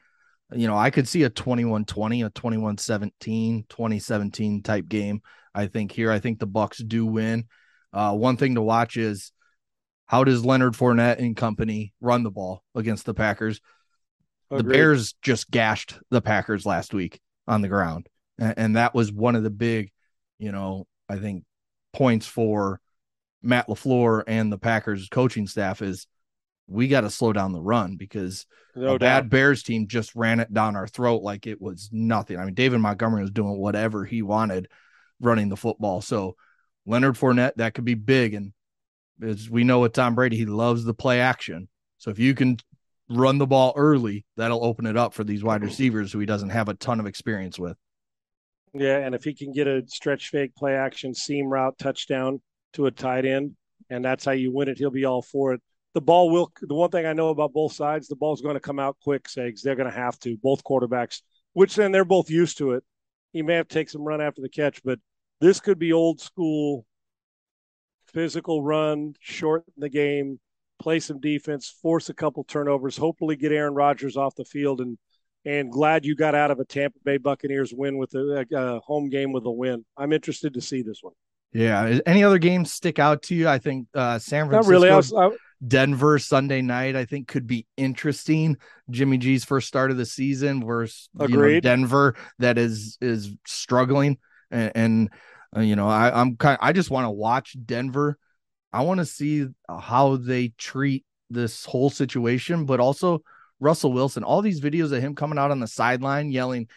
[0.54, 5.22] You know, I could see a 21 20, a 21 17, 2017 type game.
[5.54, 7.46] I think here, I think the Bucs do win.
[7.92, 9.32] Uh, one thing to watch is
[10.06, 13.60] how does Leonard Fournette and company run the ball against the Packers?
[14.50, 14.64] Agreed.
[14.64, 18.08] The Bears just gashed the Packers last week on the ground.
[18.38, 19.90] And, and that was one of the big,
[20.38, 21.44] you know, I think
[21.92, 22.80] points for
[23.42, 26.06] Matt LaFleur and the Packers coaching staff is
[26.66, 30.40] we got to slow down the run because no a bad Bears team just ran
[30.40, 32.38] it down our throat like it was nothing.
[32.38, 34.68] I mean, David Montgomery was doing whatever he wanted
[35.20, 36.00] running the football.
[36.00, 36.36] So
[36.86, 38.34] Leonard Fournette, that could be big.
[38.34, 38.52] And
[39.22, 41.68] as we know with Tom Brady, he loves the play action.
[41.98, 42.58] So if you can
[43.08, 46.50] run the ball early, that'll open it up for these wide receivers who he doesn't
[46.50, 47.76] have a ton of experience with.
[48.74, 52.40] Yeah, and if he can get a stretch fake play action seam route touchdown,
[52.74, 53.56] to a tight end,
[53.90, 54.78] and that's how you win it.
[54.78, 55.60] He'll be all for it.
[55.94, 56.50] The ball will.
[56.60, 59.24] The one thing I know about both sides, the ball's going to come out quick.
[59.24, 60.36] Segs, they're going to have to.
[60.42, 61.20] Both quarterbacks,
[61.52, 62.84] which then they're both used to it.
[63.32, 64.98] He may have to take some run after the catch, but
[65.40, 66.86] this could be old school
[68.12, 70.38] physical run, shorten the game,
[70.78, 74.98] play some defense, force a couple turnovers, hopefully get Aaron Rodgers off the field and
[75.44, 79.08] and glad you got out of a Tampa Bay Buccaneers win with a, a home
[79.08, 79.84] game with a win.
[79.96, 81.14] I'm interested to see this one.
[81.52, 81.98] Yeah.
[82.06, 83.48] Any other games stick out to you?
[83.48, 84.90] I think uh, San Francisco, really.
[84.90, 85.30] I was, I,
[85.66, 86.96] Denver Sunday night.
[86.96, 88.56] I think could be interesting.
[88.90, 94.18] Jimmy G's first start of the season versus you know, Denver that is is struggling
[94.50, 95.10] and, and
[95.56, 96.58] uh, you know I, I'm kind.
[96.60, 98.18] I just want to watch Denver
[98.72, 103.22] I want to see how they treat this whole situation, but also
[103.60, 104.24] Russell Wilson.
[104.24, 106.68] All these videos of him coming out on the sideline yelling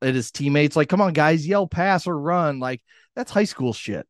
[0.00, 2.58] at his teammates, like, come on, guys, yell pass or run.
[2.58, 2.80] Like,
[3.14, 4.06] that's high school shit.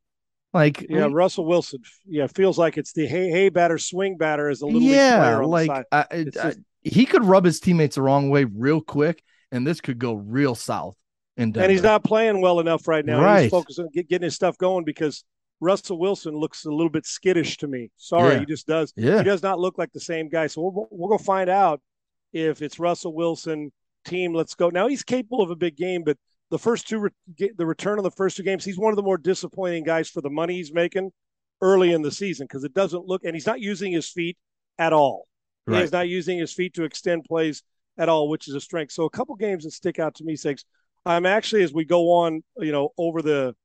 [0.53, 4.49] Like, yeah, we, Russell Wilson, yeah, feels like it's the hey, hey, batter, swing batter
[4.49, 8.29] is a little yeah, like I, I, just, he could rub his teammates the wrong
[8.29, 10.95] way real quick, and this could go real south.
[11.37, 13.21] and he's not playing well enough right now.
[13.21, 13.43] Right.
[13.43, 15.23] He's focusing on get, getting his stuff going because
[15.59, 17.89] Russell Wilson looks a little bit skittish to me.
[17.95, 18.39] Sorry, yeah.
[18.41, 18.93] he just does.
[18.95, 19.19] Yeah.
[19.19, 20.47] He does not look like the same guy.
[20.47, 20.61] So
[20.91, 21.81] we're going to find out
[22.31, 23.71] if it's Russell Wilson
[24.05, 24.33] team.
[24.33, 24.69] Let's go.
[24.69, 26.17] Now he's capable of a big game, but
[26.53, 27.09] the first two,
[27.57, 30.21] the return of the first two games, he's one of the more disappointing guys for
[30.21, 31.11] the money he's making
[31.61, 34.37] early in the season because it doesn't look, and he's not using his feet
[34.77, 35.27] at all.
[35.65, 35.81] Right.
[35.81, 37.63] He's not using his feet to extend plays
[37.97, 38.91] at all, which is a strength.
[38.91, 40.63] So a couple games that stick out to me, Six.
[41.07, 43.55] I'm um, actually, as we go on, you know, over the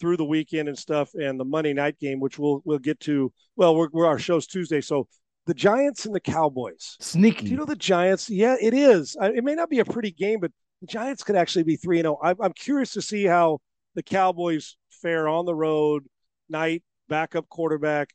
[0.00, 3.30] through the weekend and stuff, and the Monday night game, which we'll we'll get to.
[3.56, 5.06] Well, we're, we're our show's Tuesday, so
[5.44, 6.96] the Giants and the Cowboys.
[6.98, 7.44] Sneaky.
[7.44, 8.30] Do you know the Giants?
[8.30, 9.18] Yeah, it is.
[9.20, 10.50] It may not be a pretty game, but
[10.86, 12.18] Giants could actually be three and zero.
[12.22, 12.34] Oh.
[12.40, 13.58] I'm curious to see how
[13.94, 16.04] the Cowboys fare on the road.
[16.48, 18.10] Night backup quarterback,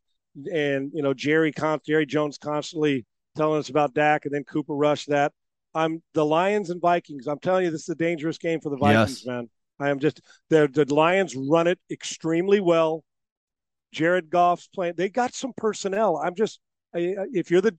[0.51, 1.53] and you know Jerry
[1.85, 5.05] Jerry Jones constantly telling us about Dak, and then Cooper Rush.
[5.05, 5.33] That
[5.75, 7.27] I'm the Lions and Vikings.
[7.27, 9.25] I'm telling you, this is a dangerous game for the Vikings, yes.
[9.25, 9.49] man.
[9.79, 13.03] I am just the the Lions run it extremely well.
[13.91, 14.95] Jared Goff's playing.
[14.97, 16.17] They got some personnel.
[16.17, 16.59] I'm just
[16.93, 17.77] if you're the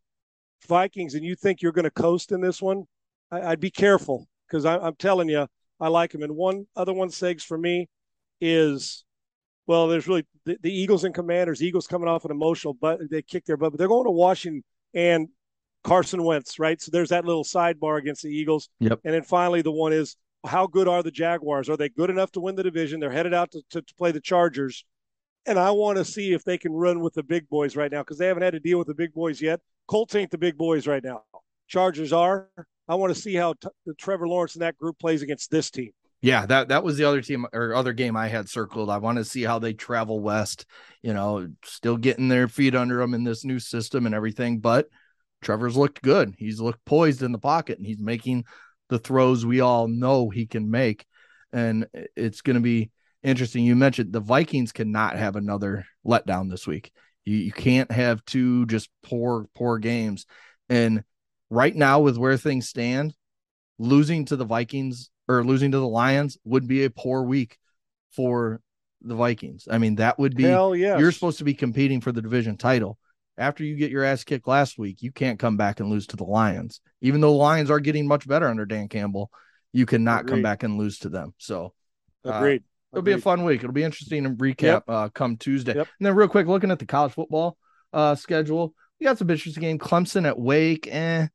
[0.69, 2.85] Vikings and you think you're going to coast in this one,
[3.31, 5.47] I, would be careful because I'm telling you,
[5.81, 6.23] I like him.
[6.23, 7.89] And one other one, Segs for me,
[8.41, 9.05] is
[9.67, 11.63] well, there's really the, the, Eagles and Commanders.
[11.63, 14.63] Eagles coming off an emotional, but they kick their butt, but they're going to Washington
[14.93, 15.29] and
[15.83, 16.81] Carson Wentz, right?
[16.81, 18.69] So there's that little sidebar against the Eagles.
[18.81, 19.01] Yep.
[19.05, 21.69] And then finally, the one is how good are the Jaguars?
[21.69, 23.01] Are they good enough to win the division?
[23.01, 24.85] They're headed out to, to, to play the Chargers.
[25.47, 28.03] And I want to see if they can run with the big boys right now
[28.03, 29.61] because they haven't had to deal with the big boys yet.
[29.87, 31.25] Colts ain't the big boys right now.
[31.69, 32.49] Chargers are.
[32.89, 33.69] I want to see how t-
[33.99, 35.91] Trevor Lawrence and that group plays against this team.
[36.21, 38.89] Yeah, that that was the other team or other game I had circled.
[38.89, 40.65] I want to see how they travel west.
[41.03, 44.61] You know, still getting their feet under them in this new system and everything.
[44.61, 44.89] But
[45.43, 46.35] Trevor's looked good.
[46.39, 48.45] He's looked poised in the pocket and he's making
[48.89, 51.05] the throws we all know he can make.
[51.53, 52.91] And it's going to be
[53.23, 53.65] interesting.
[53.65, 56.91] You mentioned the Vikings cannot have another letdown this week.
[57.25, 60.27] You, you can't have two just poor, poor games.
[60.69, 61.05] And
[61.51, 63.15] right now, with where things stand,
[63.79, 67.59] losing to the Vikings or losing to the Lions would be a poor week
[68.13, 68.61] for
[69.01, 69.67] the Vikings.
[69.71, 71.01] I mean, that would be Hell yes.
[71.01, 72.99] you're supposed to be competing for the division title
[73.37, 76.17] after you get your ass kicked last week, you can't come back and lose to
[76.17, 76.81] the Lions.
[77.01, 79.31] Even though the Lions are getting much better under Dan Campbell,
[79.73, 80.31] you cannot Agreed.
[80.31, 81.35] come back and lose to them.
[81.39, 81.73] So,
[82.25, 82.63] uh, Agreed.
[82.93, 83.59] It'll be a fun week.
[83.59, 84.85] It'll be interesting to recap yep.
[84.87, 85.75] uh, come Tuesday.
[85.75, 85.89] Yep.
[85.99, 87.57] And then, real quick, looking at the college football
[87.93, 88.73] uh, schedule,
[89.05, 89.79] we got some interesting game.
[89.79, 90.89] Clemson at Wake.
[90.91, 91.27] Eh,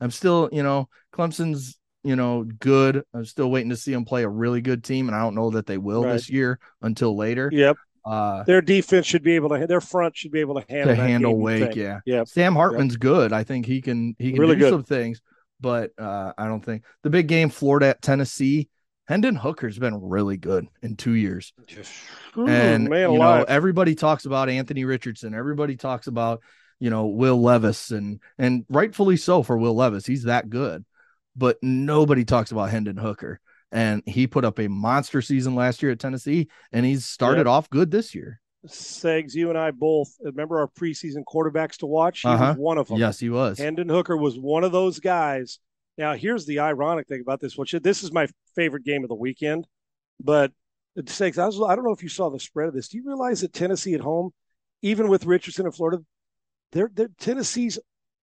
[0.00, 3.02] I'm still, you know, Clemson's, you know, good.
[3.12, 5.50] I'm still waiting to see them play a really good team, and I don't know
[5.50, 6.14] that they will right.
[6.14, 7.50] this year until later.
[7.52, 7.76] Yep.
[8.06, 11.02] Uh, their defense should be able to, their front should be able to handle to
[11.02, 11.76] handle Wake.
[11.76, 12.24] Yeah, yeah.
[12.24, 13.00] Sam Hartman's yep.
[13.00, 13.32] good.
[13.34, 14.70] I think he can he can really do good.
[14.70, 15.20] some things,
[15.60, 18.70] but uh, I don't think the big game Florida at Tennessee.
[19.06, 21.52] Hendon Hooker's been really good in two years,
[22.36, 25.34] Ooh, and man you know everybody talks about Anthony Richardson.
[25.34, 26.40] Everybody talks about
[26.80, 30.06] you know Will Levis, and and rightfully so for Will Levis.
[30.06, 30.84] He's that good,
[31.36, 35.92] but nobody talks about Hendon Hooker and he put up a monster season last year
[35.92, 37.48] at Tennessee, and he's started yep.
[37.48, 38.40] off good this year.
[38.66, 42.22] Segs, you and I both remember our preseason quarterbacks to watch.
[42.22, 42.48] He uh-huh.
[42.48, 42.98] was one of them.
[42.98, 43.58] Yes, he was.
[43.58, 45.58] Hendon Hooker was one of those guys.
[45.96, 47.56] Now, here's the ironic thing about this.
[47.56, 49.66] Which this is my favorite game of the weekend,
[50.20, 50.52] but
[50.98, 52.88] Segs, I, was, I don't know if you saw the spread of this.
[52.88, 54.30] Do you realize that Tennessee at home,
[54.82, 56.02] even with Richardson in Florida,
[56.72, 57.78] they're, they're Tennessee's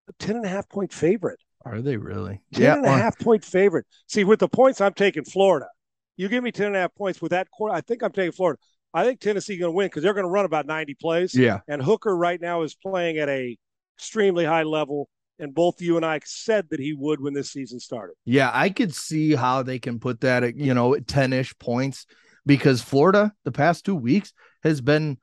[0.07, 1.39] a 10 and a half point favorite.
[1.63, 2.41] Are they really?
[2.53, 3.85] 10 yeah, and a half point favorite.
[4.07, 5.67] See, with the points, I'm taking Florida.
[6.15, 7.73] You give me 10 and a half points with that quarter.
[7.73, 8.59] I think I'm taking Florida.
[8.93, 11.35] I think Tennessee going to win because they're going to run about 90 plays.
[11.35, 11.59] Yeah.
[11.67, 13.57] And Hooker right now is playing at a
[13.97, 15.09] extremely high level.
[15.37, 18.15] And both you and I said that he would when this season started.
[18.23, 22.05] Yeah, I could see how they can put that at, you know, 10 ish points
[22.45, 24.31] because Florida, the past two weeks,
[24.63, 25.17] has been.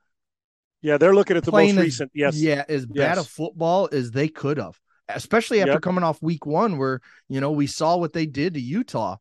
[0.83, 2.11] Yeah, they're looking at the most as, recent.
[2.13, 2.35] Yes.
[2.35, 3.25] Yeah, as bad yes.
[3.25, 5.81] a football as they could have, especially after yep.
[5.81, 9.15] coming off week one, where, you know, we saw what they did to Utah.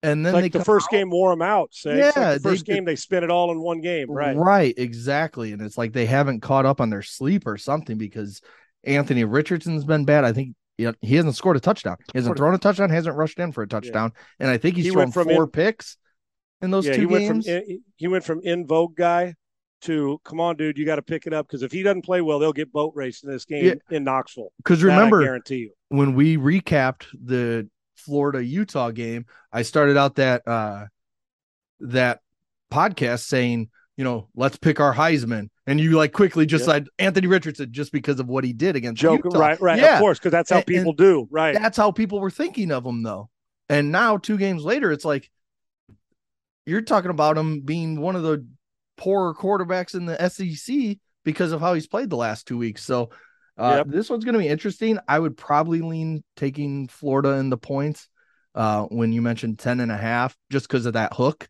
[0.00, 0.92] And then like they the first out.
[0.92, 1.74] game wore them out.
[1.74, 4.36] Say, yeah, like the first they, game they spent it all in one game, right?
[4.36, 5.50] Right, exactly.
[5.52, 8.40] And it's like they haven't caught up on their sleep or something because
[8.84, 10.24] Anthony Richardson's been bad.
[10.24, 11.96] I think he hasn't scored a touchdown.
[12.12, 12.90] He hasn't thrown a touchdown.
[12.90, 14.12] Hasn't rushed in for a touchdown.
[14.14, 14.22] Yeah.
[14.38, 15.96] And I think he's he thrown four in, picks
[16.62, 17.48] in those yeah, two he games.
[17.48, 19.34] Went from, he went from in vogue guy
[19.82, 22.20] to come on, dude, you got to pick it up because if he doesn't play
[22.20, 23.96] well, they'll get boat raced in this game yeah.
[23.96, 24.52] in Knoxville.
[24.58, 30.16] Because remember, I guarantee you, when we recapped the Florida Utah game, I started out
[30.16, 30.86] that uh
[31.80, 32.20] that
[32.72, 35.48] podcast saying, you know, let's pick our Heisman.
[35.66, 36.68] And you like quickly just yep.
[36.68, 39.38] like Anthony Richardson just because of what he did against Joke, Utah.
[39.38, 39.94] right, right, yeah.
[39.94, 41.54] of course, because that's how and, people and do, right?
[41.54, 43.28] That's how people were thinking of him, though.
[43.68, 45.30] And now, two games later, it's like
[46.64, 48.46] you're talking about him being one of the
[48.98, 52.84] poorer quarterbacks in the SEC because of how he's played the last two weeks.
[52.84, 53.10] So
[53.56, 53.86] uh, yep.
[53.88, 54.98] this one's going to be interesting.
[55.08, 58.08] I would probably lean taking Florida in the points
[58.54, 61.48] uh, when you mentioned 10 and a half, just because of that hook.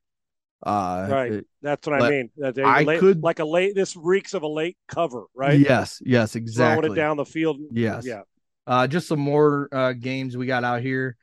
[0.63, 1.33] Uh, right.
[1.33, 2.31] It, That's what I mean.
[2.37, 3.75] That I late, could like a late.
[3.75, 5.59] This reeks of a late cover, right?
[5.59, 6.03] Yes.
[6.05, 6.35] Yes.
[6.35, 6.89] Exactly.
[6.89, 7.61] Throwing it down the field.
[7.71, 8.07] Yes.
[8.07, 8.23] Yeah.
[8.67, 11.17] Uh, just some more uh, games we got out here.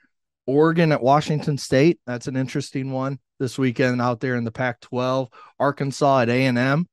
[0.47, 1.99] Oregon at Washington State.
[2.05, 5.31] That's an interesting one this weekend out there in the Pac-12.
[5.59, 6.87] Arkansas at A and M.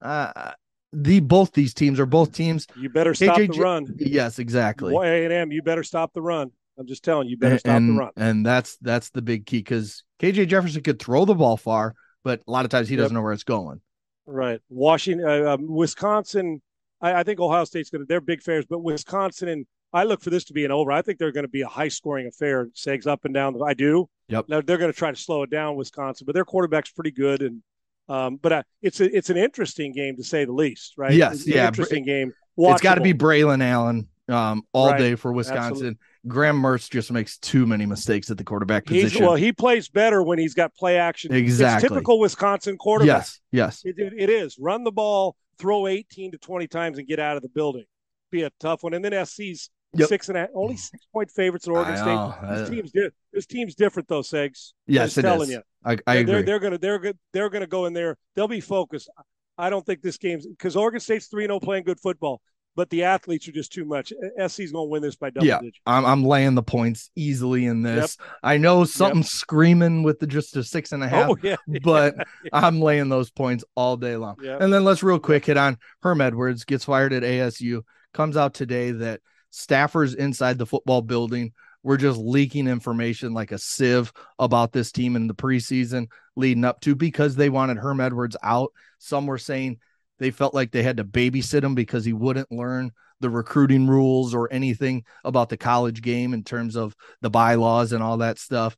[0.00, 0.52] Uh,
[0.92, 2.66] the both these teams are both teams.
[2.76, 3.94] You better stop the run.
[3.98, 4.94] Yes, exactly.
[4.94, 5.52] A and M.
[5.52, 6.50] You better stop the run.
[6.78, 8.10] I'm just telling you, you better stop and, the run.
[8.16, 11.94] And that's that's the big key because KJ Jefferson could throw the ball far,
[12.24, 13.80] but a lot of times he doesn't know where it's going.
[14.26, 14.60] Right.
[14.68, 16.62] Washington, uh, um, Wisconsin.
[17.00, 18.06] I, I, think Ohio State's going to.
[18.06, 20.92] They're big fairs, but Wisconsin and I look for this to be an over.
[20.92, 22.66] I think they're going to be a high scoring affair.
[22.74, 23.58] Segs up and down.
[23.64, 24.08] I do.
[24.28, 24.46] Yep.
[24.48, 27.42] Now they're going to try to slow it down, Wisconsin, but their quarterback's pretty good
[27.42, 27.62] and.
[28.10, 31.12] Um, but uh, it's a, it's an interesting game to say the least, right?
[31.12, 32.32] Yes, yeah, interesting game.
[32.58, 32.72] Watchable.
[32.72, 34.98] It's got to be Braelon Allen um, all right.
[34.98, 35.72] day for Wisconsin.
[35.72, 35.98] Absolutely.
[36.26, 39.10] Graham Mertz just makes too many mistakes at the quarterback position.
[39.10, 41.32] He's, well, he plays better when he's got play action.
[41.32, 41.86] Exactly.
[41.86, 43.26] It's typical Wisconsin quarterback.
[43.26, 43.82] Yes, yes.
[43.84, 44.58] It, it, it is.
[44.58, 47.84] Run the ball, throw 18 to 20 times and get out of the building.
[48.30, 48.94] Be a tough one.
[48.94, 50.08] And then SC's yep.
[50.08, 50.78] six and only mm.
[50.78, 52.48] six point favorites at Oregon State.
[52.48, 54.72] This uh, team's, di- this team's different though, Segs.
[54.86, 55.54] Yes, I'm it telling is.
[55.54, 55.62] you.
[55.84, 56.42] I, I they're, agree.
[56.42, 58.16] They're gonna they're good they're gonna go in there.
[58.34, 59.08] They'll be focused.
[59.56, 62.40] I don't think this game's because Oregon State's three 0 playing good football
[62.78, 64.12] but the athletes are just too much.
[64.46, 65.80] SC's going to win this by double yeah, digits.
[65.84, 68.16] I'm, I'm laying the points easily in this.
[68.20, 68.28] Yep.
[68.44, 69.40] I know something's yep.
[69.40, 72.50] screaming with the just a six and a half, oh, yeah, but yeah.
[72.52, 74.36] I'm laying those points all day long.
[74.40, 74.60] Yep.
[74.60, 77.82] And then let's real quick hit on Herm Edwards gets fired at ASU.
[78.14, 83.58] Comes out today that staffers inside the football building were just leaking information like a
[83.58, 88.36] sieve about this team in the preseason leading up to because they wanted Herm Edwards
[88.42, 88.72] out.
[88.98, 89.78] Some were saying
[90.18, 94.34] they felt like they had to babysit him because he wouldn't learn the recruiting rules
[94.34, 98.76] or anything about the college game in terms of the bylaws and all that stuff.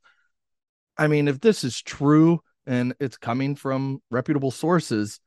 [0.97, 5.21] I mean, if this is true and it's coming from reputable sources,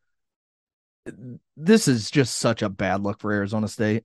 [1.58, 4.04] this is just such a bad look for Arizona State.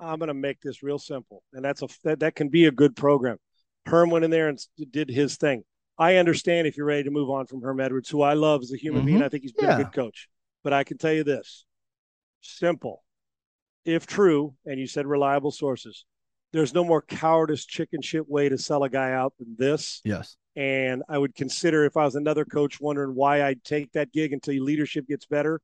[0.00, 2.70] I'm going to make this real simple, and that's a that, that can be a
[2.70, 3.36] good program.
[3.86, 4.58] Herm went in there and
[4.90, 5.64] did his thing.
[5.98, 8.72] I understand if you're ready to move on from Herm Edwards, who I love as
[8.72, 9.06] a human mm-hmm.
[9.06, 9.22] being.
[9.22, 9.78] I think he's been yeah.
[9.78, 10.28] a good coach.
[10.64, 11.64] But I can tell you this
[12.40, 13.02] simple.
[13.84, 16.04] If true, and you said reliable sources,
[16.52, 20.00] there's no more cowardice chicken shit way to sell a guy out than this.
[20.04, 20.36] Yes.
[20.56, 24.32] And I would consider if I was another coach wondering why I'd take that gig
[24.32, 25.60] until your leadership gets better.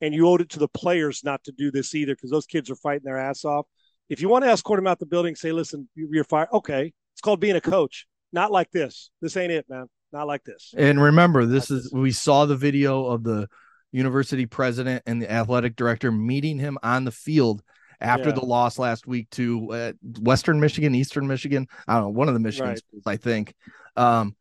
[0.00, 2.70] And you owed it to the players not to do this either because those kids
[2.70, 3.66] are fighting their ass off.
[4.08, 6.48] If you want to escort them out the building, say, listen, you're fired.
[6.52, 6.92] Okay.
[7.14, 8.06] It's called being a coach.
[8.32, 9.10] Not like this.
[9.20, 9.86] This ain't it, man.
[10.12, 10.74] Not like this.
[10.76, 11.92] And remember, this like is, this.
[11.92, 13.48] we saw the video of the
[13.92, 17.62] university president and the athletic director meeting him on the field
[18.00, 18.34] after Yeah.
[18.36, 21.66] the loss last week to uh, Western Michigan, Eastern Michigan.
[21.86, 22.78] I don't know, one of the Michigan Right.
[22.78, 23.54] schools, I think.
[23.96, 24.36] Um,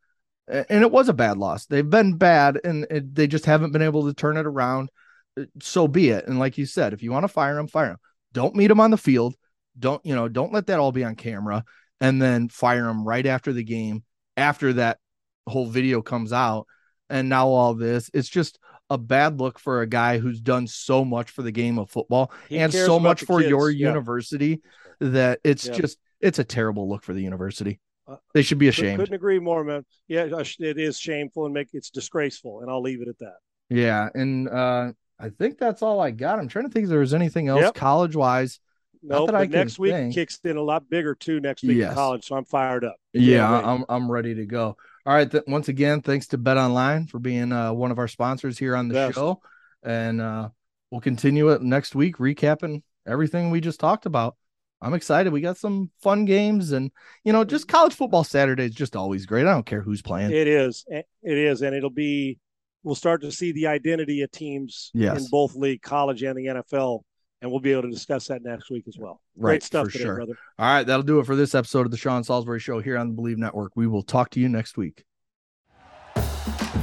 [0.48, 1.66] and it was a bad loss.
[1.66, 4.89] They've been bad and it, they just haven't been able to turn it around.
[5.38, 6.28] Uh, So be it.
[6.28, 7.98] And like you said, if you want to fire him, fire him.
[8.34, 9.36] Don't meet him on the field.
[9.80, 11.64] Don't, you know, don't let that all be on camera
[12.02, 14.04] and then fire him right after the game,
[14.36, 15.00] after that
[15.48, 16.68] whole video comes out.
[17.10, 18.60] And now all this, it's just
[18.90, 22.32] a bad look for a guy who's done so much for the game of football
[22.50, 23.50] He and so much for kids.
[23.50, 23.88] your Yeah.
[23.90, 24.62] university
[25.00, 25.74] that it's Yeah.
[25.74, 27.80] just it's a terrible look for the university.
[28.08, 29.00] Uh, They should be ashamed.
[29.00, 29.86] Couldn't agree more, man.
[30.08, 33.36] Yeah, uh, it is shameful and make it's disgraceful, and I'll leave it at that.
[33.70, 36.40] Yeah, and uh, I think that's all I got.
[36.40, 37.76] I'm trying to think if there was anything else Yep.
[37.76, 38.60] college wise.
[39.04, 40.14] No, that but next week think.
[40.14, 41.39] kicks in a lot bigger too.
[41.39, 41.89] Next week Yes.
[41.89, 42.95] in college, so I'm fired up.
[43.14, 43.66] Yeah, Can't.
[43.66, 44.78] I'm I'm ready to go.
[45.06, 48.58] All right, th- once again, thanks to BetOnline for being uh, one of our sponsors
[48.58, 49.16] here on the Best.
[49.16, 49.41] show,
[49.84, 50.50] and uh,
[50.91, 54.36] we'll continue it next week, recapping everything we just talked about.
[54.82, 55.34] I'm excited.
[55.34, 56.91] We got some fun games, and
[57.24, 59.48] you know, just college football Saturday is just always great.
[59.48, 60.32] I don't care who's playing.
[60.32, 60.86] It is.
[60.88, 62.38] It is, and it'll be.
[62.84, 65.20] We'll start to see the identity of teams Yes.
[65.20, 67.02] in both league, college, and the NFL,
[67.42, 69.22] and we'll be able to discuss that next week as well.
[69.36, 70.16] Right, Great stuff for today, sure.
[70.16, 70.38] brother.
[70.58, 73.16] All right, that'll do it for this episode of the Sean Salisbury Show here on
[73.16, 73.74] the Bleav Network.
[73.76, 75.04] We will talk to you next week.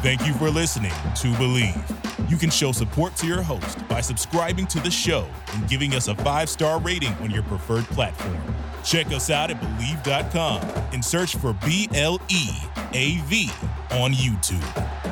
[0.03, 2.31] Thank you for listening to Bleav.
[2.31, 6.09] You can show support to your host by subscribing to the show and giving us
[6.09, 8.37] a five star rating on your preferred platform.
[8.85, 10.61] Check us out at Bleav.com
[10.93, 12.49] and search for B L E
[12.93, 13.51] A V
[13.93, 15.04] on YouTube.